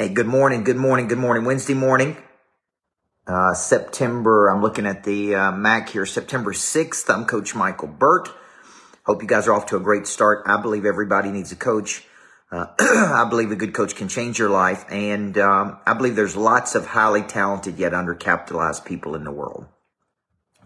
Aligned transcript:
Hey, 0.00 0.10
good 0.10 0.28
morning, 0.28 0.62
good 0.62 0.76
morning, 0.76 1.08
good 1.08 1.18
morning. 1.18 1.44
Wednesday 1.44 1.74
morning, 1.74 2.16
uh, 3.26 3.52
September, 3.54 4.46
I'm 4.46 4.62
looking 4.62 4.86
at 4.86 5.02
the 5.02 5.34
uh, 5.34 5.50
Mac 5.50 5.88
here, 5.88 6.06
September 6.06 6.52
6th. 6.52 7.12
I'm 7.12 7.24
Coach 7.24 7.56
Michael 7.56 7.88
Burt. 7.88 8.28
Hope 9.06 9.22
you 9.22 9.26
guys 9.26 9.48
are 9.48 9.54
off 9.54 9.66
to 9.66 9.76
a 9.76 9.80
great 9.80 10.06
start. 10.06 10.44
I 10.46 10.62
believe 10.62 10.84
everybody 10.84 11.32
needs 11.32 11.50
a 11.50 11.56
coach. 11.56 12.04
Uh, 12.52 12.66
I 12.78 13.26
believe 13.28 13.50
a 13.50 13.56
good 13.56 13.74
coach 13.74 13.96
can 13.96 14.06
change 14.06 14.38
your 14.38 14.50
life. 14.50 14.84
And 14.88 15.36
um, 15.36 15.80
I 15.84 15.94
believe 15.94 16.14
there's 16.14 16.36
lots 16.36 16.76
of 16.76 16.86
highly 16.86 17.22
talented 17.22 17.76
yet 17.76 17.90
undercapitalized 17.90 18.84
people 18.84 19.16
in 19.16 19.24
the 19.24 19.32
world. 19.32 19.66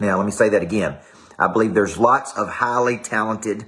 Now, 0.00 0.16
let 0.16 0.26
me 0.26 0.32
say 0.32 0.48
that 0.48 0.62
again. 0.62 0.98
I 1.38 1.46
believe 1.46 1.74
there's 1.74 1.98
lots 1.98 2.36
of 2.36 2.48
highly 2.48 2.98
talented 2.98 3.66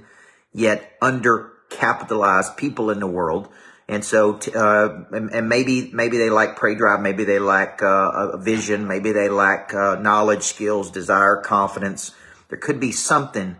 yet 0.51 0.99
undercapitalized 0.99 2.57
people 2.57 2.89
in 2.89 2.99
the 2.99 3.07
world 3.07 3.47
and 3.87 4.03
so, 4.03 4.39
uh, 4.55 5.03
and, 5.11 5.31
and, 5.31 5.49
maybe, 5.49 5.91
maybe 5.93 6.17
they 6.17 6.29
lack 6.29 6.55
prey 6.55 6.75
drive. 6.75 7.01
Maybe 7.01 7.25
they 7.25 7.39
lack, 7.39 7.81
uh, 7.81 8.31
a 8.33 8.37
vision. 8.37 8.87
Maybe 8.87 9.11
they 9.11 9.27
lack, 9.27 9.73
uh, 9.73 9.95
knowledge, 9.95 10.43
skills, 10.43 10.89
desire, 10.89 11.35
confidence. 11.37 12.11
There 12.49 12.57
could 12.57 12.79
be 12.79 12.91
something 12.91 13.57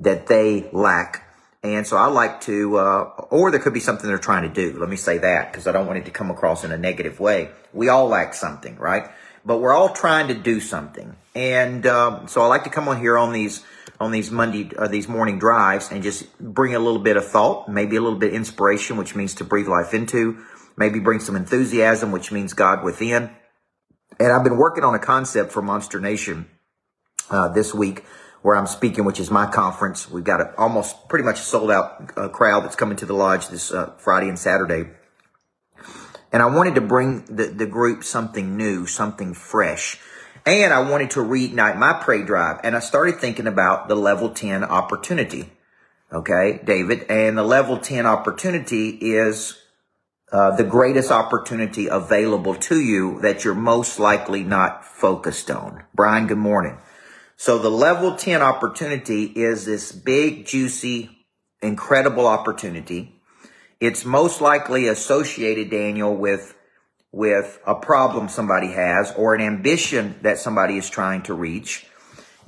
that 0.00 0.26
they 0.26 0.68
lack. 0.72 1.28
And 1.62 1.86
so 1.86 1.96
I 1.96 2.06
like 2.06 2.40
to, 2.42 2.76
uh, 2.76 3.02
or 3.30 3.50
there 3.50 3.60
could 3.60 3.72
be 3.72 3.80
something 3.80 4.06
they're 4.06 4.18
trying 4.18 4.42
to 4.42 4.48
do. 4.48 4.78
Let 4.78 4.88
me 4.88 4.96
say 4.96 5.18
that 5.18 5.50
because 5.50 5.66
I 5.66 5.72
don't 5.72 5.86
want 5.86 6.00
it 6.00 6.04
to 6.06 6.10
come 6.10 6.30
across 6.30 6.64
in 6.64 6.72
a 6.72 6.78
negative 6.78 7.20
way. 7.20 7.50
We 7.72 7.88
all 7.88 8.08
lack 8.08 8.34
something, 8.34 8.76
right? 8.76 9.10
But 9.46 9.58
we're 9.58 9.72
all 9.72 9.90
trying 9.90 10.28
to 10.28 10.34
do 10.34 10.60
something. 10.60 11.16
And, 11.34 11.86
um, 11.86 12.28
so 12.28 12.42
I 12.42 12.46
like 12.46 12.64
to 12.64 12.70
come 12.70 12.88
on 12.88 13.00
here 13.00 13.16
on 13.16 13.32
these, 13.32 13.64
on 14.02 14.10
these 14.10 14.30
Monday 14.30 14.68
or 14.76 14.84
uh, 14.84 14.88
these 14.88 15.08
morning 15.08 15.38
drives 15.38 15.92
and 15.92 16.02
just 16.02 16.36
bring 16.38 16.74
a 16.74 16.78
little 16.78 16.98
bit 16.98 17.16
of 17.16 17.24
thought, 17.24 17.68
maybe 17.68 17.96
a 17.96 18.00
little 18.00 18.18
bit 18.18 18.30
of 18.30 18.34
inspiration, 18.34 18.96
which 18.96 19.14
means 19.14 19.34
to 19.36 19.44
breathe 19.44 19.68
life 19.68 19.94
into, 19.94 20.44
maybe 20.76 20.98
bring 20.98 21.20
some 21.20 21.36
enthusiasm, 21.36 22.10
which 22.10 22.32
means 22.32 22.52
God 22.52 22.82
within. 22.82 23.30
And 24.18 24.32
I've 24.32 24.42
been 24.42 24.56
working 24.56 24.82
on 24.82 24.94
a 24.94 24.98
concept 24.98 25.52
for 25.52 25.62
Monster 25.62 26.00
Nation 26.00 26.46
uh, 27.30 27.48
this 27.48 27.72
week 27.72 28.04
where 28.42 28.56
I'm 28.56 28.66
speaking, 28.66 29.04
which 29.04 29.20
is 29.20 29.30
my 29.30 29.46
conference. 29.46 30.10
We've 30.10 30.24
got 30.24 30.40
a, 30.40 30.52
almost 30.58 31.08
pretty 31.08 31.24
much 31.24 31.38
sold 31.38 31.70
out 31.70 32.10
uh, 32.16 32.28
crowd 32.28 32.64
that's 32.64 32.74
coming 32.74 32.96
to 32.96 33.06
the 33.06 33.14
lodge 33.14 33.48
this 33.48 33.72
uh, 33.72 33.92
Friday 33.98 34.28
and 34.28 34.38
Saturday. 34.38 34.90
And 36.32 36.42
I 36.42 36.46
wanted 36.46 36.74
to 36.74 36.80
bring 36.80 37.24
the, 37.26 37.44
the 37.46 37.66
group 37.66 38.02
something 38.02 38.56
new, 38.56 38.86
something 38.86 39.32
fresh. 39.32 40.00
And 40.44 40.72
I 40.72 40.80
wanted 40.80 41.10
to 41.12 41.20
reignite 41.20 41.78
my 41.78 41.92
prey 41.92 42.24
drive. 42.24 42.60
And 42.64 42.74
I 42.74 42.80
started 42.80 43.20
thinking 43.20 43.46
about 43.46 43.88
the 43.88 43.94
level 43.94 44.30
10 44.30 44.64
opportunity. 44.64 45.50
Okay, 46.12 46.60
David. 46.64 47.06
And 47.08 47.38
the 47.38 47.42
level 47.42 47.78
10 47.78 48.06
opportunity 48.06 48.90
is 48.90 49.58
uh, 50.32 50.56
the 50.56 50.64
greatest 50.64 51.10
opportunity 51.10 51.86
available 51.86 52.54
to 52.54 52.80
you 52.80 53.20
that 53.20 53.44
you're 53.44 53.54
most 53.54 53.98
likely 53.98 54.42
not 54.42 54.84
focused 54.84 55.50
on. 55.50 55.84
Brian, 55.94 56.26
good 56.26 56.38
morning. 56.38 56.78
So 57.36 57.58
the 57.58 57.70
level 57.70 58.16
10 58.16 58.40
opportunity 58.40 59.24
is 59.24 59.64
this 59.64 59.92
big, 59.92 60.46
juicy, 60.46 61.10
incredible 61.60 62.26
opportunity. 62.26 63.20
It's 63.80 64.04
most 64.04 64.40
likely 64.40 64.86
associated, 64.88 65.70
Daniel, 65.70 66.14
with 66.14 66.54
with 67.12 67.60
a 67.66 67.74
problem 67.74 68.28
somebody 68.28 68.68
has 68.68 69.12
or 69.12 69.34
an 69.34 69.42
ambition 69.42 70.18
that 70.22 70.38
somebody 70.38 70.78
is 70.78 70.88
trying 70.88 71.22
to 71.22 71.34
reach. 71.34 71.86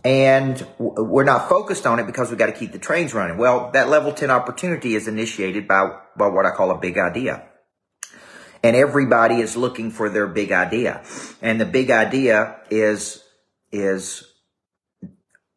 And 0.03 0.67
we're 0.79 1.25
not 1.25 1.48
focused 1.48 1.87
on 1.87 1.98
it 1.98 2.07
because 2.07 2.31
we've 2.31 2.39
got 2.39 2.47
to 2.47 2.53
keep 2.53 2.73
the 2.73 2.79
trains 2.79 3.15
running. 3.15 3.39
Well, 3.39 3.70
that 3.73 3.89
level 3.89 4.12
10 4.12 4.31
opportunity 4.31 4.95
is 4.95 5.09
initiated 5.09 5.69
by, 5.69 5.98
by 6.17 6.29
what 6.29 6.47
I 6.47 6.51
call 6.51 6.70
a 6.70 6.79
big 6.79 6.98
idea. 6.98 7.45
And 8.62 8.75
everybody 8.75 9.37
is 9.37 9.57
looking 9.57 9.91
for 9.91 10.09
their 10.09 10.27
big 10.27 10.51
idea. 10.51 11.03
And 11.42 11.61
the 11.61 11.67
big 11.67 11.91
idea 11.91 12.57
is, 12.70 13.23
is 13.70 14.25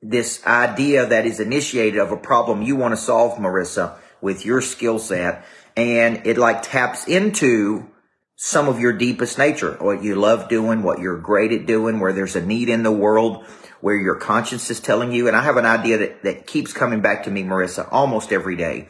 this 0.02 0.46
idea 0.46 1.06
that 1.06 1.26
is 1.26 1.40
initiated 1.40 2.00
of 2.00 2.12
a 2.12 2.18
problem 2.18 2.62
you 2.62 2.76
want 2.76 2.94
to 2.94 2.98
solve, 2.98 3.38
Marissa, 3.40 3.98
with 4.22 4.46
your 4.46 4.62
skill 4.62 5.00
set. 5.00 5.46
And 5.76 6.26
it 6.26 6.38
like 6.38 6.64
taps 6.64 7.08
into 7.08 7.90
some 8.40 8.70
of 8.70 8.80
your 8.80 8.94
deepest 8.94 9.40
nature, 9.40 9.76
what 9.82 10.04
you 10.04 10.14
love 10.14 10.48
doing, 10.48 10.84
what 10.84 11.00
you're 11.00 11.18
great 11.18 11.52
at 11.52 11.66
doing, 11.66 12.00
where 12.00 12.14
there's 12.14 12.36
a 12.36 12.46
need 12.46 12.70
in 12.70 12.84
the 12.84 12.92
world, 12.92 13.44
where 13.82 13.96
your 13.96 14.16
conscience 14.16 14.70
is 14.70 14.80
telling 14.80 15.12
you. 15.12 15.28
And 15.28 15.36
I 15.36 15.42
have 15.42 15.58
an 15.58 15.66
idea 15.66 15.98
that, 15.98 16.24
that 16.24 16.46
keeps 16.46 16.72
coming 16.72 17.02
back 17.02 17.24
to 17.24 17.32
me, 17.32 17.44
Marissa, 17.44 17.90
almost 17.92 18.32
every 18.32 18.56
day. 18.56 18.90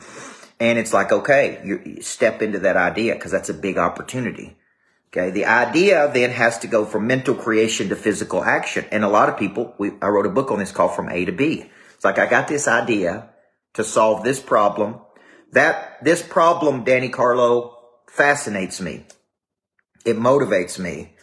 And 0.60 0.78
it's 0.78 0.92
like, 0.92 1.14
okay, 1.14 1.62
you 1.64 2.02
step 2.02 2.42
into 2.42 2.60
that 2.60 2.76
idea 2.76 3.14
because 3.16 3.32
that's 3.32 3.48
a 3.48 3.54
big 3.54 3.78
opportunity. 3.78 4.58
Okay. 5.14 5.32
The 5.32 5.46
idea 5.46 6.12
then 6.14 6.32
has 6.32 6.60
to 6.60 6.68
go 6.68 6.84
from 6.84 7.08
mental 7.08 7.34
creation 7.34 7.88
to 7.88 7.96
physical 7.96 8.44
action. 8.44 8.84
And 8.92 9.06
a 9.06 9.10
lot 9.10 9.30
of 9.30 9.38
people, 9.38 9.74
we, 9.78 9.92
I 10.02 10.08
wrote 10.08 10.26
a 10.26 10.30
book 10.32 10.52
on 10.52 10.60
this 10.60 10.74
called 10.74 10.94
From 10.94 11.08
A 11.10 11.24
to 11.24 11.32
B. 11.32 11.70
It's 11.96 12.04
like, 12.04 12.20
I 12.20 12.30
got 12.30 12.50
this 12.50 12.68
idea 12.68 13.30
to 13.76 13.86
solve 13.86 14.26
this 14.26 14.42
problem. 14.42 15.00
That, 15.54 16.04
this 16.04 16.22
problem, 16.22 16.84
Danny 16.84 17.08
Carlo, 17.08 17.78
fascinates 18.10 18.82
me. 18.82 19.06
It 20.06 20.18
motivates 20.18 20.80
me. 20.80 21.14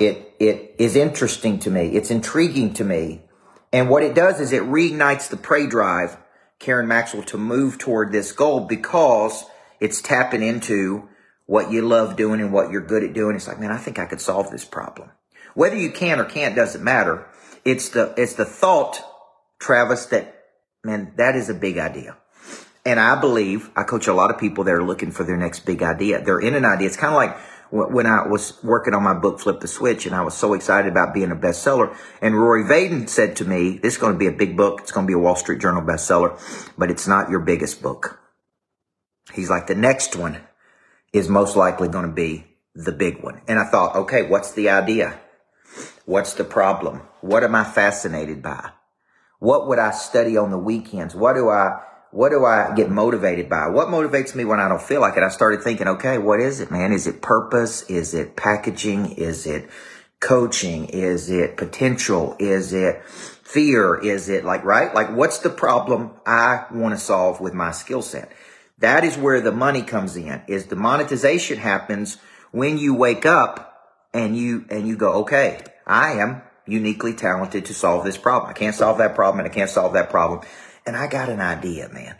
It, 0.00 0.34
it 0.38 0.74
is 0.78 0.96
interesting 0.96 1.58
to 1.60 1.70
me. 1.70 1.88
It's 1.88 2.10
intriguing 2.10 2.74
to 2.74 2.84
me. 2.84 3.22
And 3.72 3.88
what 3.88 4.02
it 4.02 4.14
does 4.14 4.40
is 4.40 4.52
it 4.52 4.62
reignites 4.62 5.28
the 5.28 5.36
prey 5.36 5.66
drive, 5.66 6.16
Karen 6.58 6.88
Maxwell, 6.88 7.22
to 7.24 7.38
move 7.38 7.78
toward 7.78 8.12
this 8.12 8.32
goal 8.32 8.60
because 8.60 9.44
it's 9.80 10.02
tapping 10.02 10.42
into 10.42 11.08
what 11.46 11.70
you 11.70 11.82
love 11.82 12.16
doing 12.16 12.40
and 12.40 12.52
what 12.52 12.70
you're 12.70 12.80
good 12.80 13.02
at 13.02 13.12
doing. 13.12 13.36
It's 13.36 13.48
like, 13.48 13.60
man, 13.60 13.72
I 13.72 13.78
think 13.78 13.98
I 13.98 14.06
could 14.06 14.20
solve 14.20 14.50
this 14.50 14.64
problem. 14.64 15.10
Whether 15.54 15.76
you 15.76 15.90
can 15.90 16.20
or 16.20 16.24
can't 16.24 16.56
doesn't 16.56 16.82
matter. 16.82 17.26
It's 17.64 17.90
the, 17.90 18.14
it's 18.16 18.34
the 18.34 18.44
thought, 18.44 19.02
Travis, 19.58 20.06
that, 20.06 20.34
man, 20.82 21.12
that 21.16 21.36
is 21.36 21.48
a 21.48 21.54
big 21.54 21.78
idea. 21.78 22.16
And 22.84 22.98
I 22.98 23.20
believe 23.20 23.70
I 23.76 23.84
coach 23.84 24.08
a 24.08 24.14
lot 24.14 24.30
of 24.30 24.38
people 24.38 24.64
that 24.64 24.74
are 24.74 24.82
looking 24.82 25.12
for 25.12 25.24
their 25.24 25.36
next 25.36 25.60
big 25.60 25.82
idea. 25.82 26.24
They're 26.24 26.40
in 26.40 26.54
an 26.54 26.64
idea. 26.64 26.88
It's 26.88 26.96
kind 26.96 27.14
of 27.14 27.16
like 27.16 27.36
when 27.72 28.06
I 28.06 28.26
was 28.26 28.62
working 28.62 28.92
on 28.92 29.02
my 29.02 29.14
book, 29.14 29.40
Flip 29.40 29.58
the 29.58 29.66
Switch, 29.66 30.04
and 30.04 30.14
I 30.14 30.20
was 30.20 30.36
so 30.36 30.52
excited 30.52 30.92
about 30.92 31.14
being 31.14 31.30
a 31.30 31.36
bestseller. 31.36 31.96
And 32.20 32.38
Rory 32.38 32.64
Vaden 32.64 33.08
said 33.08 33.36
to 33.36 33.46
me, 33.46 33.78
this 33.78 33.94
is 33.94 33.98
going 33.98 34.12
to 34.12 34.18
be 34.18 34.26
a 34.26 34.32
big 34.32 34.58
book. 34.58 34.80
It's 34.82 34.92
going 34.92 35.06
to 35.06 35.10
be 35.10 35.14
a 35.14 35.18
Wall 35.18 35.36
Street 35.36 35.60
Journal 35.60 35.82
bestseller, 35.82 36.38
but 36.76 36.90
it's 36.90 37.08
not 37.08 37.30
your 37.30 37.40
biggest 37.40 37.82
book. 37.82 38.20
He's 39.32 39.48
like, 39.48 39.68
the 39.68 39.74
next 39.74 40.16
one 40.16 40.42
is 41.14 41.30
most 41.30 41.56
likely 41.56 41.88
going 41.88 42.06
to 42.06 42.12
be 42.12 42.46
the 42.74 42.92
big 42.92 43.22
one. 43.22 43.40
And 43.48 43.58
I 43.58 43.64
thought, 43.64 43.96
okay, 43.96 44.22
what's 44.22 44.52
the 44.52 44.68
idea? 44.68 45.18
What's 46.04 46.34
the 46.34 46.44
problem? 46.44 47.00
What 47.22 47.42
am 47.42 47.54
I 47.54 47.64
fascinated 47.64 48.42
by? 48.42 48.70
What 49.38 49.66
would 49.68 49.78
I 49.78 49.92
study 49.92 50.36
on 50.36 50.50
the 50.50 50.58
weekends? 50.58 51.14
What 51.14 51.34
do 51.34 51.48
I 51.48 51.80
what 52.12 52.28
do 52.28 52.44
I 52.44 52.74
get 52.74 52.90
motivated 52.90 53.48
by? 53.48 53.68
What 53.68 53.88
motivates 53.88 54.34
me 54.34 54.44
when 54.44 54.60
I 54.60 54.68
don't 54.68 54.82
feel 54.82 55.00
like 55.00 55.16
it? 55.16 55.22
I 55.22 55.30
started 55.30 55.62
thinking, 55.62 55.88
okay, 55.88 56.18
what 56.18 56.40
is 56.40 56.60
it, 56.60 56.70
man? 56.70 56.92
Is 56.92 57.06
it 57.06 57.22
purpose? 57.22 57.82
Is 57.84 58.12
it 58.12 58.36
packaging? 58.36 59.12
Is 59.12 59.46
it 59.46 59.68
coaching? 60.20 60.84
Is 60.90 61.30
it 61.30 61.56
potential? 61.56 62.36
Is 62.38 62.74
it 62.74 63.02
fear? 63.06 63.94
Is 63.94 64.28
it 64.28 64.44
like, 64.44 64.62
right? 64.62 64.94
Like, 64.94 65.10
what's 65.10 65.38
the 65.38 65.48
problem 65.48 66.10
I 66.26 66.66
want 66.70 66.94
to 66.94 67.00
solve 67.00 67.40
with 67.40 67.54
my 67.54 67.72
skill 67.72 68.02
set? 68.02 68.30
That 68.78 69.04
is 69.04 69.16
where 69.16 69.40
the 69.40 69.52
money 69.52 69.82
comes 69.82 70.14
in, 70.16 70.42
is 70.48 70.66
the 70.66 70.76
monetization 70.76 71.58
happens 71.58 72.18
when 72.50 72.76
you 72.76 72.94
wake 72.94 73.24
up 73.24 73.90
and 74.12 74.36
you, 74.36 74.66
and 74.68 74.86
you 74.86 74.96
go, 74.96 75.20
okay, 75.22 75.62
I 75.86 76.12
am 76.14 76.42
uniquely 76.66 77.14
talented 77.14 77.64
to 77.66 77.74
solve 77.74 78.04
this 78.04 78.18
problem. 78.18 78.50
I 78.50 78.52
can't 78.52 78.74
solve 78.74 78.98
that 78.98 79.14
problem 79.14 79.44
and 79.44 79.50
I 79.50 79.54
can't 79.54 79.70
solve 79.70 79.94
that 79.94 80.10
problem 80.10 80.42
and 80.86 80.96
I 80.96 81.06
got 81.06 81.28
an 81.28 81.40
idea, 81.40 81.88
man. 81.88 82.16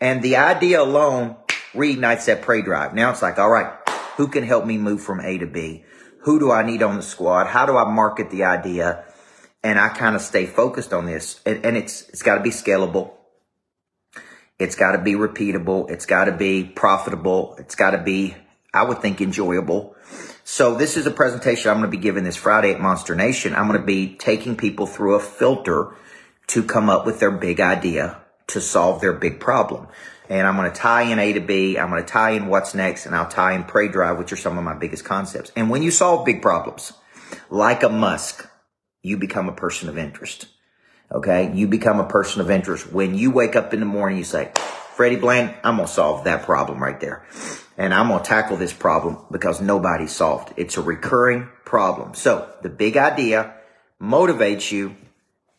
And 0.00 0.22
the 0.22 0.36
idea 0.36 0.82
alone 0.82 1.36
reignites 1.72 2.26
that 2.26 2.42
prey 2.42 2.62
drive. 2.62 2.94
Now 2.94 3.10
it's 3.10 3.22
like, 3.22 3.38
all 3.38 3.50
right, 3.50 3.72
who 4.16 4.28
can 4.28 4.44
help 4.44 4.64
me 4.66 4.78
move 4.78 5.02
from 5.02 5.20
A 5.20 5.38
to 5.38 5.46
B? 5.46 5.84
Who 6.20 6.38
do 6.38 6.50
I 6.50 6.64
need 6.64 6.82
on 6.82 6.96
the 6.96 7.02
squad? 7.02 7.46
How 7.46 7.66
do 7.66 7.76
I 7.76 7.90
market 7.90 8.30
the 8.30 8.44
idea? 8.44 9.04
And 9.62 9.78
I 9.78 9.88
kind 9.88 10.16
of 10.16 10.22
stay 10.22 10.46
focused 10.46 10.92
on 10.92 11.06
this. 11.06 11.40
And, 11.46 11.64
and 11.64 11.76
it's 11.76 12.08
it's 12.08 12.22
got 12.22 12.36
to 12.36 12.42
be 12.42 12.50
scalable. 12.50 13.12
It's 14.58 14.74
got 14.74 14.92
to 14.92 14.98
be 14.98 15.12
repeatable. 15.12 15.90
It's 15.90 16.06
got 16.06 16.24
to 16.24 16.32
be 16.32 16.64
profitable. 16.64 17.56
It's 17.58 17.74
got 17.74 17.90
to 17.90 17.98
be, 17.98 18.34
I 18.72 18.84
would 18.84 19.02
think, 19.02 19.20
enjoyable. 19.20 19.94
So 20.44 20.76
this 20.76 20.96
is 20.96 21.06
a 21.06 21.10
presentation 21.10 21.70
I'm 21.70 21.78
going 21.78 21.90
to 21.90 21.96
be 21.96 22.02
giving 22.02 22.24
this 22.24 22.36
Friday 22.36 22.72
at 22.72 22.80
Monster 22.80 23.14
Nation. 23.14 23.54
I'm 23.54 23.66
going 23.66 23.80
to 23.80 23.86
be 23.86 24.14
taking 24.16 24.56
people 24.56 24.86
through 24.86 25.16
a 25.16 25.20
filter 25.20 25.94
to 26.48 26.62
come 26.62 26.88
up 26.88 27.06
with 27.06 27.20
their 27.20 27.30
big 27.30 27.60
idea 27.60 28.20
to 28.48 28.60
solve 28.60 29.00
their 29.00 29.12
big 29.12 29.40
problem. 29.40 29.88
And 30.28 30.46
I'm 30.46 30.56
going 30.56 30.70
to 30.70 30.76
tie 30.76 31.02
in 31.02 31.18
A 31.18 31.32
to 31.34 31.40
B. 31.40 31.78
I'm 31.78 31.90
going 31.90 32.02
to 32.02 32.08
tie 32.08 32.30
in 32.30 32.48
what's 32.48 32.74
next 32.74 33.06
and 33.06 33.14
I'll 33.14 33.28
tie 33.28 33.52
in 33.52 33.64
prey 33.64 33.88
drive, 33.88 34.18
which 34.18 34.32
are 34.32 34.36
some 34.36 34.58
of 34.58 34.64
my 34.64 34.74
biggest 34.74 35.04
concepts. 35.04 35.52
And 35.56 35.70
when 35.70 35.82
you 35.82 35.90
solve 35.90 36.24
big 36.24 36.42
problems, 36.42 36.92
like 37.50 37.82
a 37.82 37.88
Musk, 37.88 38.48
you 39.02 39.16
become 39.16 39.48
a 39.48 39.52
person 39.52 39.88
of 39.88 39.98
interest. 39.98 40.46
Okay. 41.12 41.52
You 41.54 41.68
become 41.68 42.00
a 42.00 42.08
person 42.08 42.40
of 42.40 42.50
interest. 42.50 42.92
When 42.92 43.14
you 43.14 43.30
wake 43.30 43.54
up 43.54 43.72
in 43.72 43.80
the 43.80 43.86
morning, 43.86 44.18
you 44.18 44.24
say, 44.24 44.50
Freddie 44.94 45.16
Bland, 45.16 45.54
I'm 45.62 45.76
going 45.76 45.86
to 45.86 45.92
solve 45.92 46.24
that 46.24 46.42
problem 46.42 46.82
right 46.82 46.98
there. 46.98 47.24
And 47.78 47.92
I'm 47.92 48.08
going 48.08 48.22
to 48.22 48.28
tackle 48.28 48.56
this 48.56 48.72
problem 48.72 49.18
because 49.30 49.60
nobody 49.60 50.06
solved 50.06 50.52
it. 50.52 50.62
It's 50.62 50.76
a 50.76 50.82
recurring 50.82 51.48
problem. 51.64 52.14
So 52.14 52.50
the 52.62 52.70
big 52.70 52.96
idea 52.96 53.54
motivates 54.00 54.72
you 54.72 54.96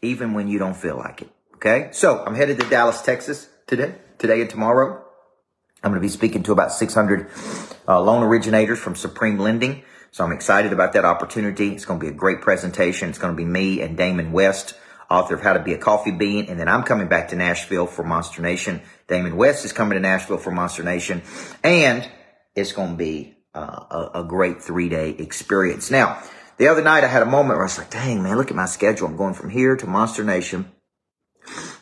even 0.01 0.33
when 0.33 0.47
you 0.47 0.59
don't 0.59 0.75
feel 0.75 0.97
like 0.97 1.21
it. 1.21 1.29
Okay. 1.55 1.89
So 1.91 2.23
I'm 2.23 2.35
headed 2.35 2.59
to 2.59 2.69
Dallas, 2.69 3.01
Texas 3.01 3.49
today, 3.65 3.95
today 4.17 4.41
and 4.41 4.49
tomorrow. 4.49 5.03
I'm 5.83 5.91
going 5.91 6.01
to 6.01 6.05
be 6.05 6.09
speaking 6.09 6.43
to 6.43 6.51
about 6.51 6.71
600 6.71 7.29
uh, 7.87 8.01
loan 8.01 8.23
originators 8.23 8.79
from 8.79 8.95
Supreme 8.95 9.37
Lending. 9.37 9.83
So 10.11 10.23
I'm 10.23 10.31
excited 10.31 10.73
about 10.73 10.93
that 10.93 11.05
opportunity. 11.05 11.73
It's 11.73 11.85
going 11.85 11.99
to 11.99 12.05
be 12.05 12.11
a 12.11 12.15
great 12.15 12.41
presentation. 12.41 13.09
It's 13.09 13.19
going 13.19 13.33
to 13.33 13.37
be 13.37 13.45
me 13.45 13.81
and 13.81 13.95
Damon 13.95 14.31
West, 14.31 14.73
author 15.09 15.35
of 15.35 15.41
How 15.41 15.53
to 15.53 15.59
Be 15.59 15.73
a 15.73 15.77
Coffee 15.77 16.11
Bean. 16.11 16.45
And 16.49 16.59
then 16.59 16.67
I'm 16.67 16.83
coming 16.83 17.07
back 17.07 17.29
to 17.29 17.35
Nashville 17.35 17.85
for 17.85 18.03
Monster 18.03 18.41
Nation. 18.41 18.81
Damon 19.07 19.35
West 19.35 19.65
is 19.65 19.73
coming 19.73 19.95
to 19.95 19.99
Nashville 19.99 20.37
for 20.37 20.51
Monster 20.51 20.83
Nation. 20.83 21.21
And 21.63 22.09
it's 22.55 22.71
going 22.71 22.91
to 22.91 22.97
be 22.97 23.37
uh, 23.53 24.09
a, 24.15 24.21
a 24.21 24.23
great 24.23 24.61
three 24.61 24.89
day 24.89 25.11
experience. 25.11 25.91
Now, 25.91 26.21
the 26.57 26.67
other 26.67 26.81
night 26.81 27.03
I 27.03 27.07
had 27.07 27.21
a 27.21 27.25
moment 27.25 27.57
where 27.57 27.61
I 27.61 27.65
was 27.65 27.77
like, 27.77 27.91
dang, 27.91 28.23
man, 28.23 28.37
look 28.37 28.49
at 28.49 28.55
my 28.55 28.65
schedule. 28.65 29.07
I'm 29.07 29.17
going 29.17 29.33
from 29.33 29.49
here 29.49 29.75
to 29.75 29.87
Monster 29.87 30.23
Nation. 30.23 30.71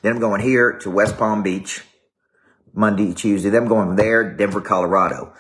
Then 0.02 0.14
I'm 0.14 0.20
going 0.20 0.42
here 0.42 0.78
to 0.80 0.92
West 0.92 1.18
Palm 1.18 1.44
Beach 1.44 1.84
Monday, 2.74 3.14
Tuesday. 3.14 3.50
Then 3.50 3.64
I'm 3.64 3.70
going 3.70 3.96
there, 3.96 4.36
Denver, 4.36 4.62
Colorado. 4.62 5.34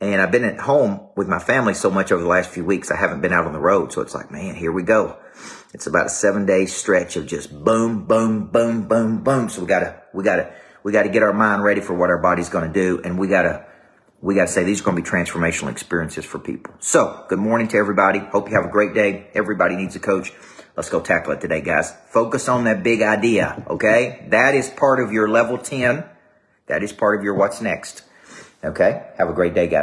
And 0.00 0.20
I've 0.20 0.32
been 0.32 0.44
at 0.44 0.58
home 0.58 1.08
with 1.16 1.28
my 1.28 1.38
family 1.38 1.74
so 1.74 1.90
much 1.90 2.10
over 2.10 2.22
the 2.22 2.28
last 2.28 2.50
few 2.50 2.64
weeks. 2.64 2.90
I 2.90 2.96
haven't 2.96 3.20
been 3.20 3.32
out 3.32 3.46
on 3.46 3.52
the 3.52 3.60
road. 3.60 3.92
So 3.92 4.00
it's 4.00 4.14
like, 4.14 4.30
man, 4.30 4.54
here 4.54 4.72
we 4.72 4.82
go. 4.82 5.18
It's 5.72 5.86
about 5.86 6.06
a 6.06 6.10
seven 6.10 6.46
day 6.46 6.66
stretch 6.66 7.16
of 7.16 7.26
just 7.26 7.52
boom, 7.64 8.06
boom, 8.06 8.48
boom, 8.48 8.88
boom, 8.88 9.22
boom. 9.22 9.48
So 9.48 9.60
we 9.60 9.68
gotta, 9.68 10.02
we 10.12 10.24
gotta, 10.24 10.52
we 10.82 10.92
gotta 10.92 11.10
get 11.10 11.22
our 11.22 11.32
mind 11.32 11.62
ready 11.62 11.80
for 11.80 11.94
what 11.94 12.10
our 12.10 12.18
body's 12.18 12.48
to 12.48 12.68
do. 12.72 13.00
And 13.04 13.18
we 13.18 13.28
gotta, 13.28 13.66
we 14.22 14.34
got 14.34 14.46
to 14.46 14.52
say 14.52 14.64
these 14.64 14.80
are 14.80 14.84
going 14.84 14.96
to 14.96 15.02
be 15.02 15.08
transformational 15.08 15.70
experiences 15.70 16.24
for 16.24 16.38
people. 16.38 16.74
So, 16.78 17.24
good 17.28 17.38
morning 17.38 17.68
to 17.68 17.76
everybody. 17.78 18.18
Hope 18.18 18.48
you 18.48 18.54
have 18.54 18.66
a 18.66 18.70
great 18.70 18.94
day. 18.94 19.28
Everybody 19.34 19.76
needs 19.76 19.96
a 19.96 20.00
coach. 20.00 20.32
Let's 20.76 20.90
go 20.90 21.00
tackle 21.00 21.32
it 21.32 21.40
today, 21.40 21.60
guys. 21.60 21.92
Focus 22.10 22.48
on 22.48 22.64
that 22.64 22.82
big 22.82 23.02
idea, 23.02 23.64
okay? 23.68 24.26
That 24.28 24.54
is 24.54 24.68
part 24.68 25.00
of 25.00 25.12
your 25.12 25.28
level 25.28 25.58
10. 25.58 26.04
That 26.66 26.82
is 26.82 26.92
part 26.92 27.18
of 27.18 27.24
your 27.24 27.34
what's 27.34 27.60
next. 27.60 28.02
Okay? 28.62 29.06
Have 29.16 29.28
a 29.30 29.32
great 29.32 29.54
day, 29.54 29.66
guys. 29.66 29.78